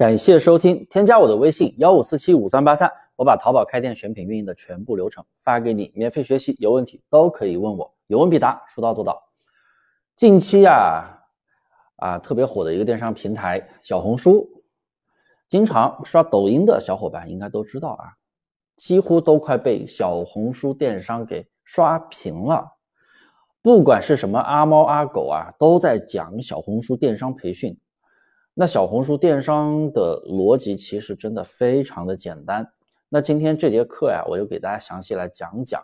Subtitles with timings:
[0.00, 9.22] 感谢收听，添加我的微信幺五四七五三八三，我把淘宝开店选品运营的全部流程发给你，免费学习，有问题都可以问我，有问必答，说到做到。
[10.16, 11.04] 近期呀，
[11.96, 14.48] 啊特别火的一个电商平台小红书，
[15.50, 18.06] 经常刷抖音的小伙伴应该都知道啊，
[18.78, 22.66] 几乎都快被小红书电商给刷屏了。
[23.60, 27.78] 不管是什么阿猫阿狗啊，都在讲小红书电商培训。
[28.60, 32.70] 那小红书电商的逻辑其实真的非常的简单。
[33.08, 35.82] 那今天这节课呀，我就给大家详细来讲讲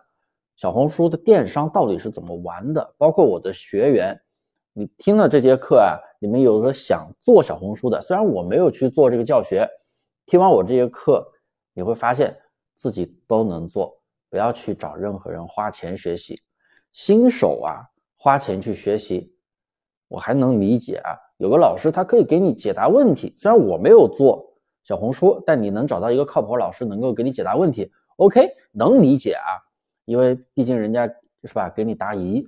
[0.57, 2.95] 小红书的电商到底是怎么玩的。
[2.99, 4.21] 包括我的学员，
[4.75, 9.67] 你听了这节课啊，你们有个想做小红书的，虽然我没有去做这个教学，
[10.27, 11.27] 听完我这节课，
[11.73, 12.37] 你会发现
[12.75, 16.43] 自己都能做，不要去找任何人花钱学习。
[16.93, 17.89] 新手啊，
[18.19, 19.35] 花钱去学习，
[20.09, 21.17] 我还能理解啊。
[21.39, 23.35] 有个老师，他可以给你解答问题。
[23.37, 24.43] 虽然我没有做
[24.85, 29.61] 小红书，但你能找到一个靠谱老师，能够给你解答问题，OK，能理解啊。
[30.07, 31.07] 因为毕竟人家
[31.45, 32.47] 是吧，给你答疑，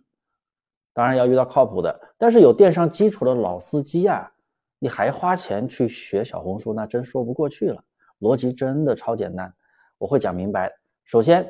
[0.94, 2.00] 当然要遇到靠谱的。
[2.16, 4.30] 但是有电商基础的老司机啊，
[4.78, 7.82] 你还花钱去学小红书，那真说不过去了。
[8.20, 9.52] 逻辑真的超简单，
[9.98, 10.72] 我会讲明白。
[11.04, 11.46] 首先，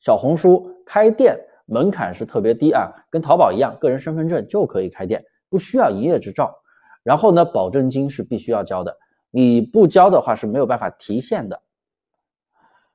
[0.00, 6.52] 小红书开店门槛是特别低啊，跟淘宝一样，个人身份证就可以开店，不需要营业执照。
[7.02, 8.94] 然后呢，保证金是必须要交的，
[9.30, 11.60] 你不交的话是没有办法提现的。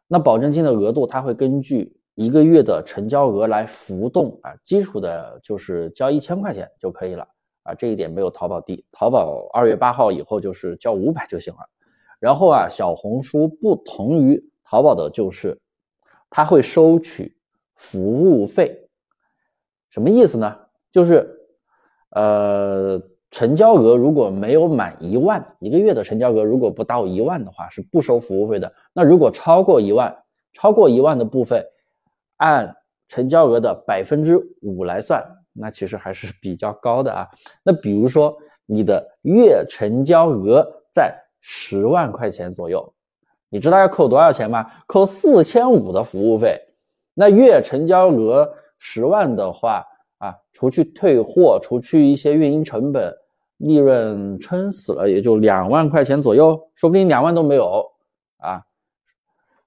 [0.07, 7.27] 那保证金的额度，它会根据一个月的成交额来浮动啊，基础的就是交一千块钱就可以了
[7.63, 11.59] 啊，这一点没有淘宝低，淘宝二月八号以后就是交五百就行了。
[12.19, 15.59] 然后啊，小红书不同于淘宝的就是，
[16.29, 17.35] 它会收取
[17.73, 18.87] 服务费，
[19.89, 20.55] 什么意思呢？
[20.91, 21.27] 就是，
[22.11, 23.01] 呃。
[23.35, 28.73] 成交额如果没有满一万，一个月的成交额如果不到一万的话，是不收服务费的。
[28.93, 30.15] 那如果超过一万，
[30.53, 31.61] 超过一万的部分，
[32.37, 32.73] 按
[33.09, 37.27] 成交额的百分之五来算，那其实还是比较高的啊。
[37.61, 38.33] 那比如说
[38.65, 42.89] 你的月成交额在十万块钱左右，
[43.49, 44.65] 你知道要扣多少钱吗？
[44.87, 46.57] 扣四千五的服务费。
[47.13, 49.83] 那月成交额十万的话
[50.19, 53.13] 啊，除去退货，除去一些运营成本。
[53.57, 57.85] 利润撑死了也就两万块钱左右，说不定两万都没有
[58.37, 58.61] 啊。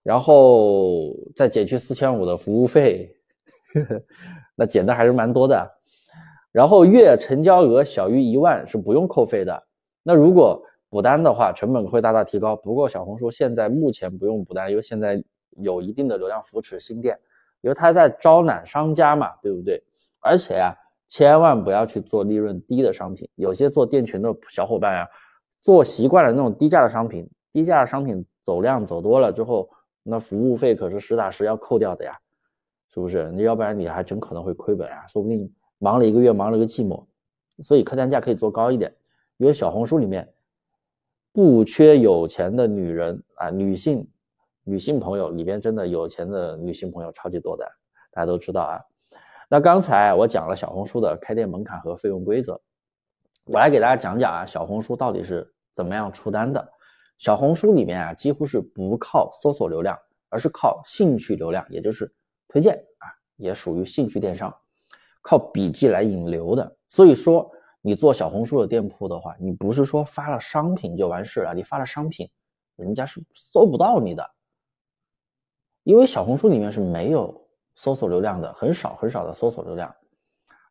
[0.02, 3.10] 然后再减去四千五的服务费，
[4.54, 5.70] 那减的还是蛮多的。
[6.52, 9.62] 然后月成交额小于一万是不用扣费的。
[10.02, 12.56] 那如果补单的话，成本会大大提高。
[12.56, 15.22] 不过小红书现在目前不用补单，因为现在
[15.56, 17.18] 有一定的流量扶持新店，
[17.62, 19.82] 因为它在招揽商家嘛，对不对？
[20.20, 20.74] 而且呀。
[21.08, 23.28] 千万不要去做利润低的商品。
[23.34, 25.08] 有些做店群的小伙伴呀，
[25.60, 29.68] 做习惯了那种低价的商品，低价的商品走量走多了之后，
[30.02, 32.16] 那服务费可是实打实要扣掉的呀，
[32.92, 33.30] 是不是？
[33.32, 37.04] 你要不然你还真可能会亏本啊，说不定忙了一个月，忙了个寂寞。
[37.64, 38.94] 所以客单价可以做高一点，
[39.38, 40.28] 因为小红书里面
[41.32, 44.06] 不缺有钱的女人啊，女性
[44.64, 47.64] 女性朋友里边真的有钱的女性朋友超级多的，
[48.12, 48.78] 大家都知道啊。
[49.50, 52.60] 那刚才我讲了小红书的开店门槛和费用规则，
[53.46, 56.72] 我来给大家讲讲啊，小红书到底是怎么样出单的。
[57.16, 59.98] 小红书里面啊，几乎是不靠搜索流量，
[60.28, 62.12] 而是靠兴趣流量，也就是
[62.46, 64.54] 推荐啊，也属于兴趣电商，
[65.22, 66.76] 靠笔记来引流的。
[66.90, 72.28] 所以说，你做小红书的店铺的话，你不是说发了商品就完事了，你发了商品，
[72.76, 74.30] 人家是搜不到你的，
[75.84, 77.47] 因为小红书里面是没有。
[77.78, 79.94] 搜索流量的很少很少的搜索流量，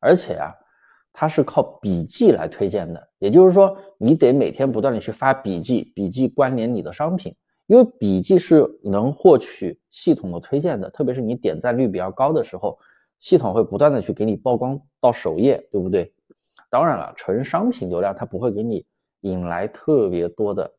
[0.01, 0.53] 而且啊，
[1.13, 7.34] 它是靠笔记来推荐的，也就是说，你得每天不断的去发笔记，笔记关联你的商品，
[7.67, 12.78] 因为笔记是能获取系统的推荐的，特别是你点赞率比较高的时候，
[13.22, 16.13] 系统会不断的去给你曝光到首页，对不对？
[16.69, 18.85] 当然了，纯商品流量它不会给你
[19.22, 20.73] 引来特别多的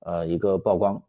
[0.00, 1.02] 呃一个曝光，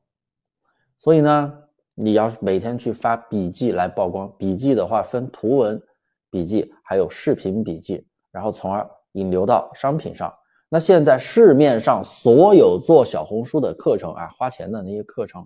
[0.99, 1.66] 所以呢。
[1.99, 5.81] 你要每天去发笔记来曝光，笔记的话分图文
[6.29, 10.31] 笔记还有视频笔记，然后从而引流到商品上。
[10.69, 15.43] 那现在市面上所有做小红书的课程啊，花钱的那些课程，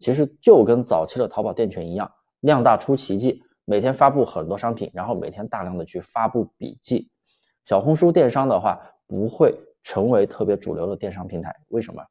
[0.00, 2.10] 其实就跟早期的淘宝店群一样，
[2.40, 7.08] 量大出奇迹，每天发布很多商品，然后每天大量的去发布笔记。
[7.66, 9.54] 小红书电商的话不会
[9.84, 12.02] 成为特别主流的电商平台，为什么？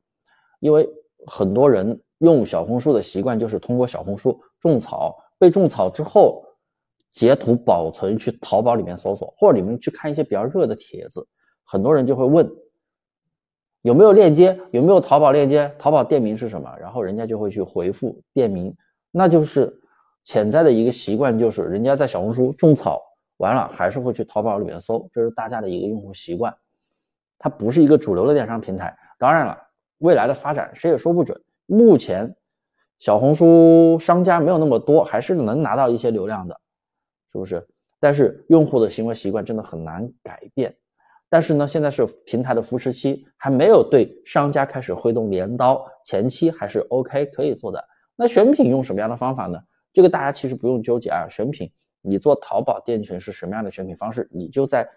[0.61, 0.87] 因为
[1.25, 1.99] 很多人。
[2.19, 6.43] 用小红书的习惯就是通过小红书种草，被种草之后
[7.11, 11.23] 截图保存去淘宝里面搜索，或者你们去看一些比较热的帖子，
[11.63, 12.49] 很多人就会问：
[13.83, 14.59] 有没有链接？
[14.71, 15.71] 有没有淘宝链接？
[15.77, 16.75] 淘宝店名是什么？
[16.79, 18.75] 然后人家就会去回复店名，
[19.11, 19.71] 那就是
[20.23, 22.99] 潜在的一个习惯，就是人家在小红书种草
[23.37, 26.51] 完了，还是会去淘宝里面搜，这是大家的一个用户习惯。
[27.37, 28.91] 它不是一个主流的电商平台。
[29.19, 29.55] 当然了，
[29.99, 31.39] 未来的发展谁也说不准。
[31.65, 32.33] 目前
[32.99, 36.59] 小红书商家没有那么多，还是能拿到一些流量的，
[37.31, 37.65] 是不是？
[37.99, 40.75] 但是用户的行为习惯真的很难改变。
[41.29, 47.83] 但是呢，现在是平台的扶持期，还没有对商家开始挥动镰刀，前期还是 OK 可以做的。
[48.15, 49.59] 那选品用什么样的方法呢？
[49.91, 51.27] 这个大家其实不用纠结啊。
[51.29, 51.69] 选品，
[52.01, 54.87] 你做淘宝店群是什么样的选品方式，你就在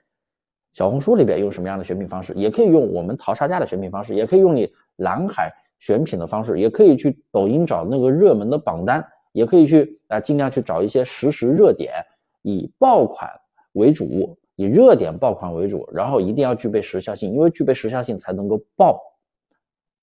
[0.73, 11.93] 小红书里边用什么样的选品方式，也可以用我们淘差价的选品方式，也可以用你蓝海选品的方式，也可以去抖音找那个热门的榜单，也可以去啊尽量去找一些实时热点，
[12.43, 13.29] 以爆款
[13.73, 14.37] 为主。
[14.56, 19.00] 以热点爆款为主，然后一定要具备时效性，因为具备时效性才能够爆。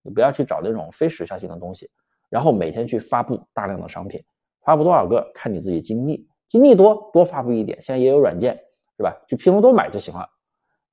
[0.02, 1.88] 你不要去找那种非时效性的东西，
[2.28, 4.20] 然后每天去发布大量的商品，
[4.64, 7.80] 发布多少个看你自己精力，精力多多发布一点。
[7.80, 8.60] 现在也有软件
[8.98, 9.16] 是吧？
[9.28, 10.28] 去拼多多买就行了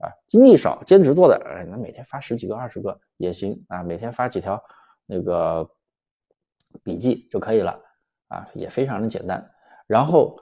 [0.04, 0.10] 啊。
[0.28, 3.82] 精力少，兼职做的，哎，那每天发十几个、二十个也行啊。
[3.82, 4.62] 每天发几条
[5.06, 5.68] 那个
[6.82, 7.78] 笔记就可以了
[8.28, 9.44] 啊，也非常的简单。
[9.86, 10.38] 然后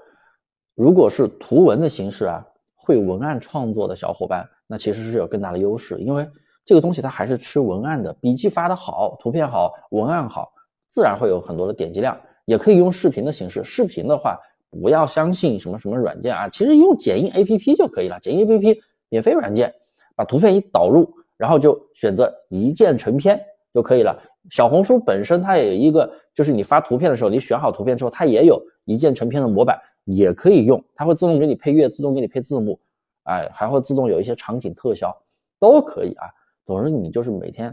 [0.74, 2.46] 如果是图文的形式啊。
[2.84, 6.28] 会文案创作的小伙伴，那其实是有更大的优势，因为
[6.64, 8.12] 这个东西它还是吃文案的。
[8.14, 10.52] 笔记发的好，图片好，文案好，
[10.88, 12.20] 自然会有很多的点击量。
[12.44, 14.36] 也可以用视频的形式，视频的话
[14.68, 18.18] 不要相信什么什么软件啊，其实用剪映 APP 就可以了。
[18.18, 18.76] 剪映 APP
[19.12, 19.70] 免费软件，
[20.16, 21.06] 把图片一导入，
[21.36, 23.38] 然后就选择一键成片
[23.74, 24.18] 就可以了。
[24.48, 29.78] 小红书本身它也有一个，就是你发图片的时候，你选好图片之后，它也有一键成片的模板。
[30.04, 32.76] 也可以用，它会自动给你配乐，自动给你配字幕，
[33.22, 35.16] 哎，还会自动有一些场景特效，
[35.60, 36.26] 都可以啊。
[36.66, 37.68] 总之你就是每天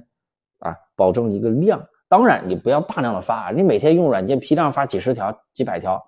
[0.59, 1.83] 啊，保证一个量。
[2.07, 5.99] 当然你不要大量的发，你每天用软件批量发几十条、几百条，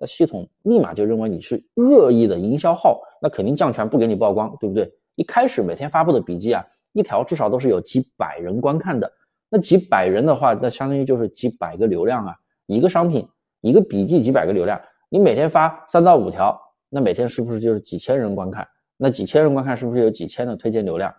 [0.00, 4.90] 那系统立马就认为你是恶意的营销号，那肯定降权不给你曝光，对不对？
[5.16, 6.64] 一开始每天发布的笔记啊，
[6.94, 9.12] 一条至少都是有几百人观看的，
[9.50, 13.28] 那几百人的话，那相当于就是几百个流量啊，一个商品
[13.60, 14.80] 一个笔记几百个流量。
[15.10, 16.58] 你每天发三到五条，
[16.88, 18.66] 那每天是不是就是几千人观看？
[18.96, 21.14] 那几千人观看是不是有几千的推荐流量？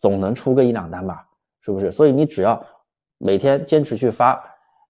[0.00, 1.26] 总能出个一两单吧？
[1.60, 1.92] 是不是？
[1.92, 2.64] 所以你只要
[3.18, 4.42] 每天坚持去发，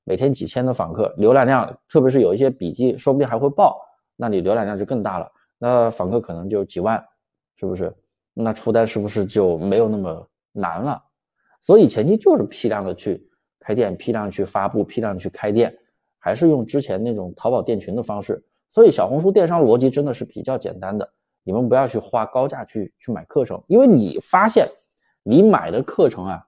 [0.05, 3.81] 每天几千的访客，浏览量，特别是有一些笔记，说不定还会爆，
[4.17, 7.03] 那你浏览量就更大了，那访客可能就几万，
[7.57, 7.95] 是不是？
[8.33, 11.03] 那出单是不是就没有那么难了？
[11.63, 13.27] 所以前期就是批量的去
[13.59, 15.77] 开店，批量去发布，批量去开店。
[16.19, 21.07] 还是用之前那种淘宝店群的方式，所以小红书电商逻辑真的是比较简单的。
[21.43, 24.67] 你们不要去花高价去去买课程，因为你发现
[25.23, 26.43] 你买的课程啊，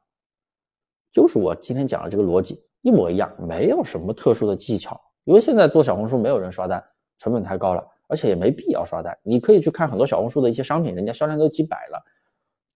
[1.13, 5.01] 就是我今天讲的这个逻辑一模一样，没有什么特殊的技巧。
[5.25, 6.81] 因为现在做小红书没有人刷单，
[7.19, 9.13] 成本太高了，而且也没必要刷单。
[9.25, 12.01] 你可以去看很多小红书的一些商品，人家销量都几百了，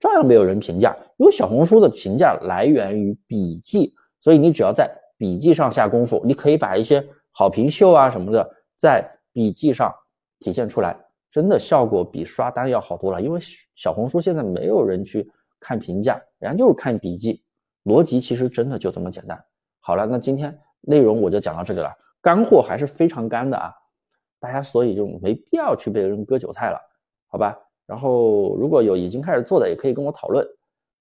[0.00, 0.96] 照样没有人评价。
[1.16, 4.90] 因为小红书的评价来源于笔记，所以你只要在。
[5.20, 9.94] 笔记上下功夫，你可以把一些好评秀啊什么的在笔记上
[10.38, 10.96] 体现出来，
[11.30, 13.20] 真的效果比刷单要好多了。
[13.20, 13.38] 因为
[13.74, 15.30] 小红书现在没有人去
[15.60, 17.44] 看评价，人家就是看笔记，
[17.84, 19.38] 逻辑其实真的就这么简单。
[19.80, 21.90] 好了，那今天内容我就讲到这里了，
[22.20, 23.72] 干货还是非常干的啊，
[24.38, 26.78] 大家所以就没必要去被人割韭菜了，
[27.28, 27.58] 好吧？
[27.86, 30.46] 然后如果有已经开始做的，也可以跟我讨论。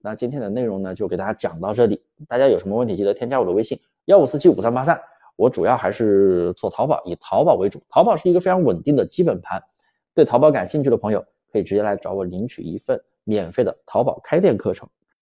[0.01, 3.79] 那今天的内容呢，就给大家讲到这里，大家有什么问题记得添加我的微信。
[4.05, 4.99] 幺五四七五三八三，
[5.35, 7.79] 我主要还是做淘宝，以淘宝为主。
[7.89, 9.61] 淘宝是一个非常稳定的基本盘，
[10.15, 14.89] 对淘宝感兴趣的朋友可以直接来找我领取一份免费的淘宝开店课程。